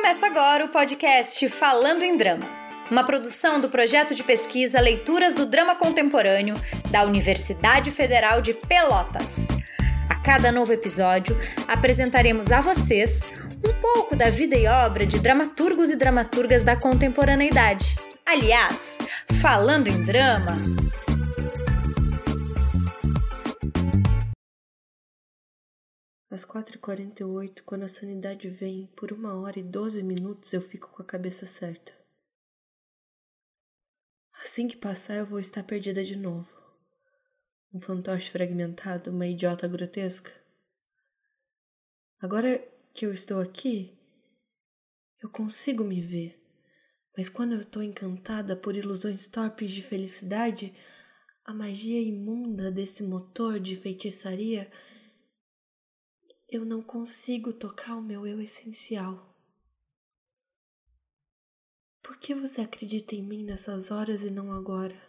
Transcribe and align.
Começa 0.00 0.26
agora 0.26 0.64
o 0.64 0.68
podcast 0.68 1.46
Falando 1.50 2.02
em 2.02 2.16
Drama, 2.16 2.48
uma 2.90 3.04
produção 3.04 3.60
do 3.60 3.68
projeto 3.68 4.14
de 4.14 4.22
pesquisa 4.22 4.80
Leituras 4.80 5.34
do 5.34 5.44
Drama 5.44 5.76
Contemporâneo 5.76 6.54
da 6.90 7.04
Universidade 7.04 7.90
Federal 7.90 8.40
de 8.40 8.54
Pelotas. 8.54 9.48
A 10.08 10.14
cada 10.14 10.50
novo 10.50 10.72
episódio, 10.72 11.38
apresentaremos 11.68 12.50
a 12.50 12.62
vocês 12.62 13.30
um 13.62 13.78
pouco 13.78 14.16
da 14.16 14.30
vida 14.30 14.56
e 14.56 14.66
obra 14.66 15.04
de 15.04 15.18
dramaturgos 15.18 15.90
e 15.90 15.96
dramaturgas 15.96 16.64
da 16.64 16.74
contemporaneidade. 16.74 17.94
Aliás, 18.24 18.98
falando 19.42 19.88
em 19.88 20.02
drama, 20.02 20.56
Às 26.30 26.44
4h48, 26.44 27.62
quando 27.62 27.82
a 27.82 27.88
sanidade 27.88 28.48
vem, 28.48 28.86
por 28.94 29.10
uma 29.10 29.34
hora 29.34 29.58
e 29.58 29.64
doze 29.64 30.00
minutos 30.00 30.52
eu 30.52 30.60
fico 30.60 30.88
com 30.88 31.02
a 31.02 31.04
cabeça 31.04 31.44
certa. 31.44 31.92
Assim 34.40 34.68
que 34.68 34.76
passar, 34.76 35.16
eu 35.16 35.26
vou 35.26 35.40
estar 35.40 35.64
perdida 35.64 36.04
de 36.04 36.16
novo. 36.16 36.48
Um 37.74 37.80
fantoche 37.80 38.30
fragmentado, 38.30 39.10
uma 39.10 39.26
idiota 39.26 39.66
grotesca. 39.66 40.32
Agora 42.20 42.58
que 42.94 43.04
eu 43.04 43.12
estou 43.12 43.40
aqui, 43.40 43.98
eu 45.20 45.28
consigo 45.28 45.82
me 45.82 46.00
ver, 46.00 46.40
mas 47.16 47.28
quando 47.28 47.54
eu 47.54 47.62
estou 47.62 47.82
encantada 47.82 48.54
por 48.54 48.76
ilusões 48.76 49.26
torpes 49.26 49.72
de 49.72 49.82
felicidade, 49.82 50.72
a 51.44 51.52
magia 51.52 52.00
imunda 52.00 52.70
desse 52.70 53.02
motor 53.02 53.58
de 53.58 53.74
feitiçaria 53.74 54.70
eu 56.50 56.64
não 56.64 56.82
consigo 56.82 57.52
tocar 57.52 57.94
o 57.94 58.02
meu 58.02 58.26
eu 58.26 58.40
essencial. 58.40 59.32
Por 62.02 62.18
que 62.18 62.34
você 62.34 62.60
acredita 62.60 63.14
em 63.14 63.22
mim 63.22 63.44
nessas 63.44 63.92
horas 63.92 64.24
e 64.24 64.30
não 64.30 64.52
agora? 64.52 65.00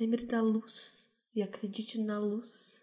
Lembre 0.00 0.24
da 0.24 0.40
luz 0.40 1.12
e 1.34 1.42
acredite 1.42 2.00
na 2.00 2.18
luz. 2.18 2.82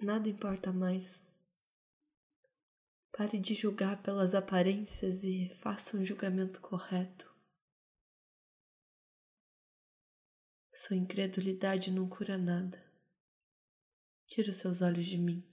Nada 0.00 0.26
importa 0.26 0.72
mais. 0.72 1.22
Pare 3.12 3.38
de 3.38 3.54
julgar 3.54 4.02
pelas 4.02 4.34
aparências 4.34 5.22
e 5.22 5.54
faça 5.56 5.98
um 5.98 6.04
julgamento 6.04 6.60
correto. 6.60 7.35
Sua 10.86 10.96
incredulidade 10.96 11.90
não 11.90 12.08
cura 12.08 12.38
nada. 12.38 12.80
Tira 14.24 14.52
os 14.52 14.56
seus 14.56 14.82
olhos 14.82 15.04
de 15.04 15.18
mim. 15.18 15.44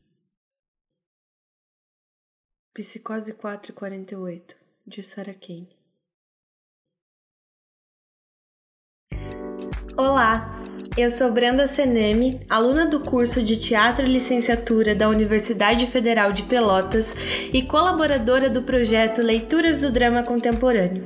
Psicose 2.71 3.33
448, 3.33 4.55
de 4.85 5.01
Sarah 5.01 5.33
Kane. 5.33 5.75
Olá, 9.97 10.62
eu 10.95 11.09
sou 11.09 11.31
Brenda 11.31 11.65
Seneme, 11.65 12.39
aluna 12.47 12.85
do 12.85 12.99
curso 12.99 13.41
de 13.41 13.57
Teatro 13.57 14.05
e 14.05 14.11
Licenciatura 14.11 14.93
da 14.93 15.09
Universidade 15.09 15.87
Federal 15.87 16.31
de 16.31 16.43
Pelotas 16.43 17.15
e 17.51 17.63
colaboradora 17.63 18.47
do 18.47 18.61
projeto 18.61 19.21
Leituras 19.21 19.81
do 19.81 19.91
Drama 19.91 20.21
Contemporâneo. 20.21 21.03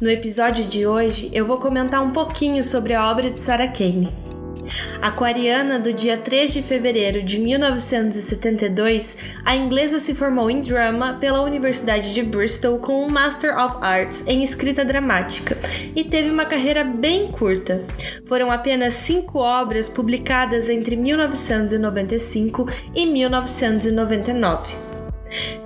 No 0.00 0.08
episódio 0.08 0.64
de 0.64 0.86
hoje, 0.86 1.28
eu 1.32 1.44
vou 1.44 1.58
comentar 1.58 2.00
um 2.00 2.10
pouquinho 2.10 2.62
sobre 2.62 2.94
a 2.94 3.10
obra 3.10 3.30
de 3.30 3.40
Sarah 3.40 3.68
Kane. 3.68 4.29
Aquariana 5.02 5.78
do 5.78 5.92
dia 5.92 6.16
3 6.16 6.52
de 6.52 6.62
fevereiro 6.62 7.22
de 7.22 7.38
1972, 7.38 9.16
a 9.44 9.56
inglesa 9.56 9.98
se 9.98 10.14
formou 10.14 10.50
em 10.50 10.60
drama 10.60 11.14
pela 11.14 11.42
Universidade 11.42 12.12
de 12.12 12.22
Bristol 12.22 12.78
com 12.78 13.04
um 13.04 13.08
Master 13.08 13.56
of 13.58 13.76
Arts 13.80 14.24
em 14.26 14.44
escrita 14.44 14.84
dramática 14.84 15.56
e 15.94 16.04
teve 16.04 16.30
uma 16.30 16.44
carreira 16.44 16.84
bem 16.84 17.28
curta. 17.28 17.82
Foram 18.26 18.50
apenas 18.50 18.92
cinco 18.94 19.38
obras 19.38 19.88
publicadas 19.88 20.68
entre 20.68 20.96
1995 20.96 22.66
e 22.94 23.06
1999. 23.06 24.76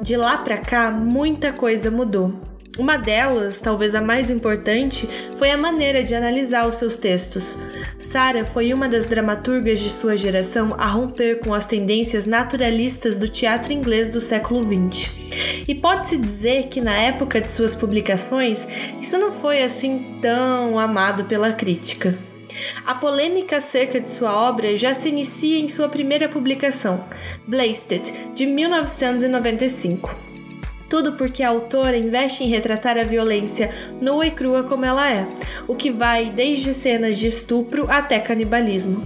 De 0.02 0.16
lá 0.16 0.38
para 0.38 0.58
cá, 0.58 0.90
muita 0.90 1.52
coisa 1.52 1.90
mudou. 1.90 2.34
Uma 2.76 2.96
delas, 2.96 3.60
talvez 3.60 3.94
a 3.94 4.00
mais 4.00 4.30
importante, 4.30 5.08
foi 5.38 5.50
a 5.50 5.56
maneira 5.56 6.02
de 6.02 6.12
analisar 6.14 6.66
os 6.66 6.74
seus 6.74 6.96
textos. 6.96 7.58
Sarah 7.98 8.44
foi 8.44 8.72
uma 8.72 8.88
das 8.88 9.04
dramaturgas 9.04 9.80
de 9.80 9.90
sua 9.90 10.16
geração 10.16 10.74
a 10.78 10.86
romper 10.86 11.40
com 11.40 11.54
as 11.54 11.66
tendências 11.66 12.26
naturalistas 12.26 13.18
do 13.18 13.28
teatro 13.28 13.72
inglês 13.72 14.10
do 14.10 14.20
século 14.20 14.62
XX. 14.64 15.10
E 15.66 15.74
pode-se 15.74 16.16
dizer 16.16 16.68
que 16.68 16.80
na 16.80 16.94
época 16.94 17.40
de 17.40 17.50
suas 17.50 17.74
publicações, 17.74 18.66
isso 19.00 19.18
não 19.18 19.32
foi 19.32 19.62
assim 19.62 20.18
tão 20.20 20.78
amado 20.78 21.24
pela 21.24 21.52
crítica. 21.52 22.16
A 22.84 22.94
polêmica 22.94 23.56
acerca 23.56 24.00
de 24.00 24.10
sua 24.10 24.48
obra 24.48 24.76
já 24.76 24.94
se 24.94 25.08
inicia 25.08 25.58
em 25.58 25.68
sua 25.68 25.88
primeira 25.88 26.28
publicação, 26.28 27.04
Blasted, 27.46 28.12
de 28.34 28.46
1995. 28.46 30.33
Tudo 30.94 31.14
porque 31.14 31.42
a 31.42 31.48
autora 31.48 31.98
investe 31.98 32.44
em 32.44 32.48
retratar 32.48 32.96
a 32.96 33.02
violência 33.02 33.68
nua 34.00 34.28
e 34.28 34.30
crua 34.30 34.62
como 34.62 34.84
ela 34.84 35.10
é, 35.10 35.26
o 35.66 35.74
que 35.74 35.90
vai 35.90 36.30
desde 36.30 36.72
cenas 36.72 37.18
de 37.18 37.26
estupro 37.26 37.86
até 37.90 38.20
canibalismo. 38.20 39.04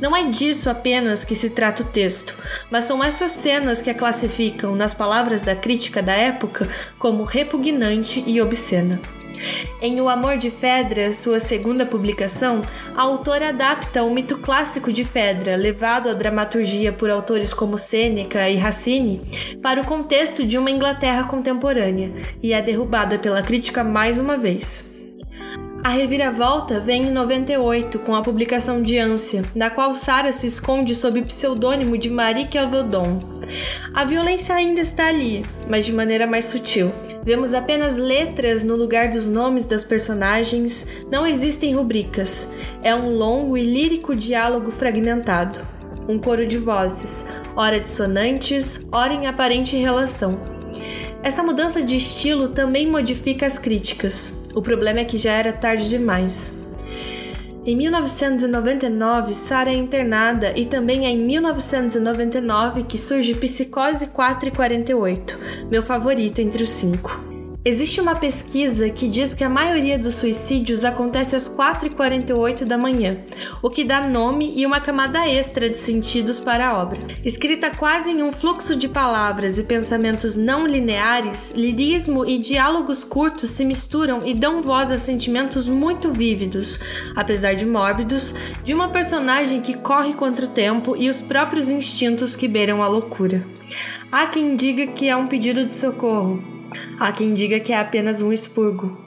Não 0.00 0.16
é 0.16 0.28
disso 0.30 0.70
apenas 0.70 1.24
que 1.24 1.34
se 1.34 1.50
trata 1.50 1.82
o 1.82 1.86
texto, 1.86 2.36
mas 2.70 2.84
são 2.84 3.02
essas 3.02 3.32
cenas 3.32 3.82
que 3.82 3.90
a 3.90 3.94
classificam, 3.94 4.76
nas 4.76 4.94
palavras 4.94 5.42
da 5.42 5.56
crítica 5.56 6.00
da 6.00 6.12
época, 6.12 6.68
como 7.00 7.24
repugnante 7.24 8.22
e 8.24 8.40
obscena. 8.40 9.00
Em 9.80 10.00
O 10.00 10.08
Amor 10.08 10.36
de 10.36 10.50
Fedra, 10.50 11.12
sua 11.12 11.38
segunda 11.38 11.84
publicação, 11.84 12.62
a 12.96 13.02
autora 13.02 13.50
adapta 13.50 14.02
o 14.02 14.10
mito 14.10 14.38
clássico 14.38 14.92
de 14.92 15.04
Fedra, 15.04 15.56
levado 15.56 16.08
à 16.08 16.14
dramaturgia 16.14 16.92
por 16.92 17.10
autores 17.10 17.52
como 17.52 17.76
Sêneca 17.76 18.48
e 18.48 18.56
Racine, 18.56 19.20
para 19.60 19.80
o 19.80 19.84
contexto 19.84 20.44
de 20.44 20.56
uma 20.56 20.70
Inglaterra 20.70 21.24
contemporânea, 21.24 22.12
e 22.42 22.52
é 22.52 22.62
derrubada 22.62 23.18
pela 23.18 23.42
crítica 23.42 23.84
mais 23.84 24.18
uma 24.18 24.36
vez. 24.36 24.94
A 25.84 25.90
reviravolta 25.90 26.80
vem 26.80 27.08
em 27.08 27.10
98 27.10 27.98
com 27.98 28.14
a 28.14 28.22
publicação 28.22 28.82
de 28.82 28.96
Ânsia, 28.96 29.44
na 29.54 29.68
qual 29.68 29.94
Sarah 29.94 30.32
se 30.32 30.46
esconde 30.46 30.94
sob 30.94 31.20
o 31.20 31.24
pseudônimo 31.24 31.98
de 31.98 32.08
Marie 32.08 32.46
Calvedon. 32.46 33.20
A 33.92 34.02
violência 34.02 34.54
ainda 34.54 34.80
está 34.80 35.08
ali, 35.08 35.44
mas 35.68 35.84
de 35.84 35.92
maneira 35.92 36.26
mais 36.26 36.46
sutil. 36.46 36.90
Vemos 37.24 37.54
apenas 37.54 37.96
letras 37.96 38.62
no 38.62 38.76
lugar 38.76 39.08
dos 39.08 39.28
nomes 39.28 39.64
das 39.64 39.82
personagens, 39.82 40.86
não 41.10 41.26
existem 41.26 41.74
rubricas. 41.74 42.52
É 42.82 42.94
um 42.94 43.16
longo 43.16 43.56
e 43.56 43.64
lírico 43.64 44.14
diálogo 44.14 44.70
fragmentado. 44.70 45.58
Um 46.06 46.18
coro 46.18 46.46
de 46.46 46.58
vozes, 46.58 47.26
ora 47.56 47.80
dissonantes, 47.80 48.84
ora 48.92 49.14
em 49.14 49.26
aparente 49.26 49.74
relação. 49.74 50.38
Essa 51.22 51.42
mudança 51.42 51.82
de 51.82 51.96
estilo 51.96 52.48
também 52.48 52.86
modifica 52.86 53.46
as 53.46 53.58
críticas. 53.58 54.42
O 54.54 54.60
problema 54.60 55.00
é 55.00 55.04
que 55.04 55.16
já 55.16 55.32
era 55.32 55.50
tarde 55.50 55.88
demais. 55.88 56.63
Em 57.66 57.74
1999, 57.76 59.32
Sarah 59.32 59.72
é 59.72 59.74
internada 59.74 60.52
e 60.54 60.66
também 60.66 61.06
é 61.06 61.10
em 61.10 61.16
1999 61.16 62.82
que 62.82 62.98
surge 62.98 63.34
Psicose 63.34 64.08
4 64.08 64.50
e 64.50 64.52
48, 64.52 65.38
meu 65.70 65.82
favorito 65.82 66.40
entre 66.40 66.62
os 66.62 66.68
cinco. 66.68 67.33
Existe 67.66 67.98
uma 67.98 68.14
pesquisa 68.14 68.90
que 68.90 69.08
diz 69.08 69.32
que 69.32 69.42
a 69.42 69.48
maioria 69.48 69.98
dos 69.98 70.16
suicídios 70.16 70.84
acontece 70.84 71.34
às 71.34 71.48
4h48 71.48 72.66
da 72.66 72.76
manhã, 72.76 73.16
o 73.62 73.70
que 73.70 73.82
dá 73.82 74.06
nome 74.06 74.52
e 74.54 74.66
uma 74.66 74.82
camada 74.82 75.26
extra 75.26 75.70
de 75.70 75.78
sentidos 75.78 76.40
para 76.40 76.68
a 76.68 76.82
obra. 76.82 77.00
Escrita 77.24 77.70
quase 77.70 78.10
em 78.10 78.22
um 78.22 78.30
fluxo 78.30 78.76
de 78.76 78.86
palavras 78.86 79.56
e 79.56 79.62
pensamentos 79.62 80.36
não 80.36 80.66
lineares, 80.66 81.52
lirismo 81.56 82.26
e 82.26 82.36
diálogos 82.36 83.02
curtos 83.02 83.48
se 83.48 83.64
misturam 83.64 84.20
e 84.26 84.34
dão 84.34 84.60
voz 84.60 84.92
a 84.92 84.98
sentimentos 84.98 85.66
muito 85.66 86.12
vívidos, 86.12 86.78
apesar 87.16 87.54
de 87.54 87.64
mórbidos, 87.64 88.34
de 88.62 88.74
uma 88.74 88.90
personagem 88.90 89.62
que 89.62 89.72
corre 89.72 90.12
contra 90.12 90.44
o 90.44 90.48
tempo 90.48 90.94
e 90.98 91.08
os 91.08 91.22
próprios 91.22 91.70
instintos 91.70 92.36
que 92.36 92.46
beiram 92.46 92.82
a 92.82 92.88
loucura. 92.88 93.42
Há 94.12 94.26
quem 94.26 94.54
diga 94.54 94.86
que 94.88 95.08
é 95.08 95.16
um 95.16 95.26
pedido 95.26 95.64
de 95.64 95.74
socorro, 95.74 96.53
Há 96.98 97.12
quem 97.12 97.34
diga 97.34 97.60
que 97.60 97.72
é 97.72 97.78
apenas 97.78 98.22
um 98.22 98.32
expurgo. 98.32 99.04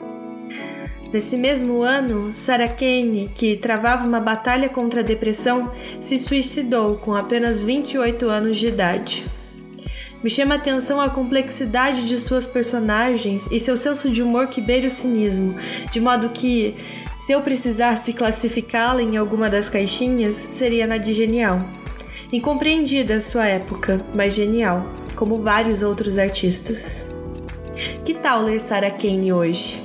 Nesse 1.11 1.37
mesmo 1.37 1.81
ano, 1.81 2.31
Sarah 2.35 2.67
Kane, 2.67 3.31
que 3.33 3.55
travava 3.55 4.05
uma 4.05 4.19
batalha 4.19 4.67
contra 4.67 4.99
a 4.99 5.03
depressão, 5.03 5.71
se 6.01 6.17
suicidou 6.17 6.97
com 6.97 7.15
apenas 7.15 7.63
28 7.63 8.27
anos 8.27 8.57
de 8.57 8.67
idade. 8.67 9.25
Me 10.21 10.29
chama 10.29 10.55
a 10.55 10.57
atenção 10.57 10.99
a 10.99 11.09
complexidade 11.09 12.07
de 12.07 12.17
suas 12.19 12.45
personagens 12.45 13.47
e 13.51 13.59
seu 13.59 13.77
senso 13.77 14.09
de 14.09 14.21
humor 14.21 14.47
que 14.47 14.59
beira 14.59 14.87
o 14.87 14.89
cinismo, 14.89 15.55
de 15.89 16.01
modo 16.01 16.29
que, 16.29 16.75
se 17.19 17.31
eu 17.31 17.41
precisasse 17.41 18.11
classificá-la 18.11 19.01
em 19.01 19.15
alguma 19.15 19.49
das 19.49 19.69
caixinhas, 19.69 20.35
seria 20.35 20.85
na 20.85 20.97
de 20.97 21.13
genial. 21.13 21.59
Incompreendida 22.33 23.15
à 23.15 23.21
sua 23.21 23.47
época, 23.47 24.05
mas 24.13 24.33
genial, 24.33 24.91
como 25.15 25.41
vários 25.41 25.83
outros 25.83 26.17
artistas. 26.17 27.16
Que 28.03 28.15
tal 28.15 28.41
ler 28.41 28.59
Sarah 28.59 28.89
Kane 28.89 29.31
hoje? 29.31 29.79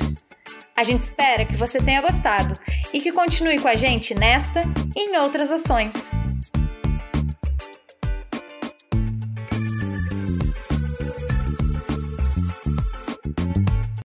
A 0.75 0.85
gente 0.85 1.03
espera 1.03 1.45
que 1.45 1.57
você 1.57 1.81
tenha 1.83 2.01
gostado 2.01 2.55
e 2.93 3.01
que 3.01 3.13
continue 3.13 3.61
com 3.61 3.69
a 3.69 3.75
gente 3.75 4.15
nesta 4.15 4.63
e 4.97 5.11
em 5.11 5.19
outras 5.19 5.51
ações. 5.51 6.11